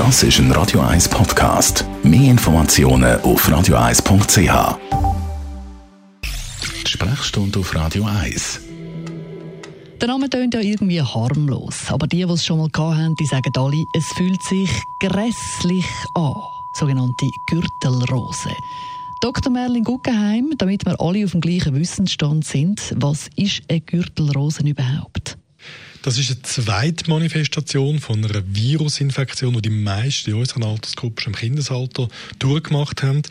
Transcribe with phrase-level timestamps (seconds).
[0.00, 1.84] Das ist ein Radio 1 Podcast.
[2.02, 4.78] Mehr Informationen auf radio1.ch.
[6.86, 8.60] Die Sprechstunde auf Radio 1.
[10.00, 13.52] Der Name tönt ja irgendwie harmlos, aber die, die es schon mal hatten, die sagen
[13.54, 14.70] alle, es fühlt sich
[15.00, 16.32] grässlich an.
[16.72, 18.56] Sogenannte Gürtelrose.
[19.20, 19.52] Dr.
[19.52, 25.36] Merlin Guggenheim, damit wir alle auf dem gleichen Wissensstand sind, was ist eine Gürtelrose überhaupt?
[26.02, 31.34] Das ist eine zweite Manifestation von einer Virusinfektion, die die meisten in unserer Altersgruppe schon
[31.34, 33.22] im Kindesalter durchgemacht haben.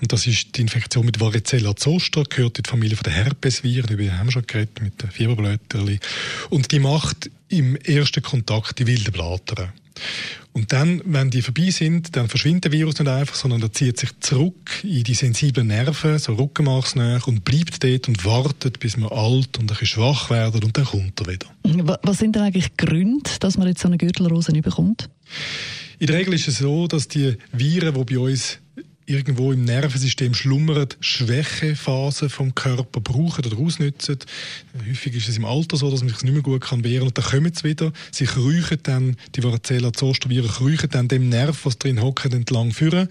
[0.00, 4.02] Und das ist die Infektion mit Varicella zoster, gehört in die Familie der Herpesviren, über
[4.02, 5.98] die haben wir schon geredet, mit den Fieberblättern.
[6.50, 9.72] Und die macht im ersten Kontakt die wilden Blattern.
[10.54, 13.98] Und dann, wenn die vorbei sind, dann verschwindet der Virus nicht einfach, sondern er zieht
[13.98, 19.10] sich zurück in die sensiblen Nerven, so Rückenmarksnähe, und bleibt dort und wartet, bis man
[19.10, 21.46] alt und ein bisschen schwach werden und dann kommt er wieder.
[22.02, 25.08] Was sind denn eigentlich Gründe, dass man jetzt so eine Gürtelrose nicht bekommt?
[25.98, 28.58] In der Regel ist es so, dass die Viren, die bei uns
[29.06, 34.18] irgendwo im Nervensystem schlummern, Schwächephasen vom Körper brauchen oder ausnutzen.
[34.88, 37.18] Häufig ist es im Alter so, dass man sich nicht mehr gut kann wehren und
[37.18, 37.92] dann kommen sie wieder.
[38.10, 42.72] Sie kriechen dann, die Varicella zoster Viren kriechen dann dem Nerv, was drin hockt, entlang
[42.72, 43.08] führen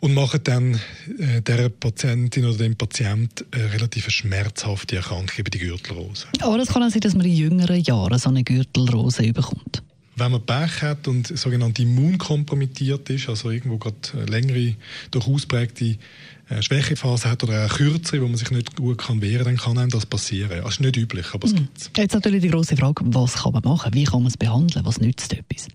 [0.00, 0.80] und machen dann
[1.18, 6.26] äh, der Patientin oder dem Patient eine relativ schmerzhafte Erkrankung über die Gürtelrose.
[6.40, 9.82] Aber es kann auch sein, dass man in jüngeren Jahren so eine Gürtelrose bekommt
[10.18, 14.74] wenn man Pech hat und sogenannte immunkompromittiert ist, also irgendwo gerade längere,
[15.10, 15.96] durch ausprägte
[16.48, 19.56] äh, Schwächephase hat oder eine kürzere, wo man sich nicht gut kann wehren kann, dann
[19.56, 20.62] kann einem das passieren.
[20.62, 21.68] Das ist nicht üblich, aber es mhm.
[21.74, 23.92] gibt Jetzt natürlich die große Frage, was kann man machen?
[23.94, 24.84] Wie kann man es behandeln?
[24.84, 25.68] Was nützt etwas?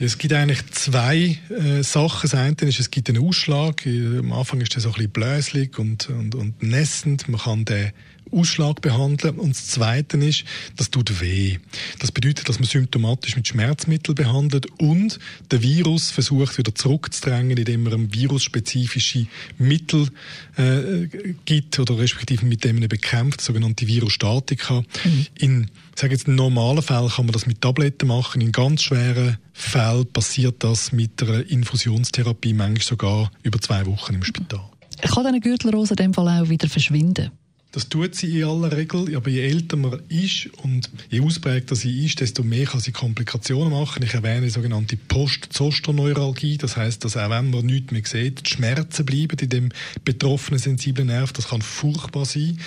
[0.00, 2.30] Es gibt eigentlich zwei äh, Sachen.
[2.30, 3.84] Das eine ist, es gibt einen Ausschlag.
[3.86, 7.28] Am Anfang ist der so ein bisschen bläslig und, und, und nässend.
[7.28, 7.92] Man kann den
[8.30, 9.38] Ausschlag behandeln.
[9.38, 10.44] Und das Zweite ist,
[10.76, 11.58] das tut weh.
[11.98, 15.18] Das bedeutet, dass man symptomatisch mit Schmerzmitteln behandelt und
[15.50, 19.26] der Virus versucht wieder zurückzudrängen, indem man einem virusspezifische
[19.58, 20.08] Mittel
[20.56, 21.08] äh,
[21.44, 24.82] gibt oder respektive mit dem man bekämpft, sogenannte Virostatika.
[25.04, 25.26] Mhm.
[25.38, 28.40] In sage jetzt, in normalen Fällen kann man das mit Tabletten machen.
[28.40, 34.24] In ganz schweren Fällen passiert das mit einer Infusionstherapie, manchmal sogar über zwei Wochen im
[34.24, 34.64] Spital.
[35.00, 37.30] Kann eine Gürtelrose in dem Fall auch wieder verschwinden?
[37.72, 42.06] Das tut sie in aller Regel, aber je älter man ist und je ausprägter sie
[42.06, 44.02] ist, desto mehr kann sie Komplikationen machen.
[44.02, 48.50] Ich erwähne die sogenannte Post-Zosterneuralgie, das heißt, dass auch wenn man nichts mehr sieht, die
[48.50, 49.68] Schmerzen bleiben in dem
[50.02, 51.34] betroffenen sensiblen Nerv.
[51.34, 52.58] Das kann furchtbar sein.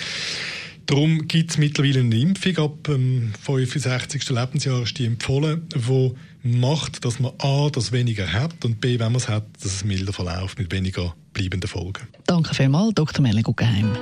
[0.86, 4.30] Darum gibt es mittlerweile eine Impfung ab dem 65.
[4.30, 9.12] Lebensjahr ist die empfohlen, wo macht, dass man A, das weniger hat und B, wenn
[9.12, 12.08] man es hat, dass es milder verläuft mit weniger bleibenden Folgen.
[12.26, 13.22] Danke vielmals, Dr.
[13.22, 13.92] Melle Guggenheim.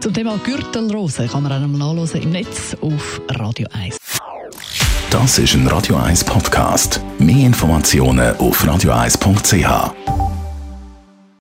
[0.00, 3.96] Zum Thema Gürtelrose kann man einem nachlesen im Netz auf Radio 1.
[5.10, 7.00] Das ist ein Radio 1 Podcast.
[7.18, 10.27] Mehr Informationen auf radio1.ch.